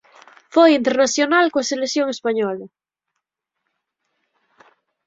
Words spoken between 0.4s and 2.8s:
Foi internacional coa selección española.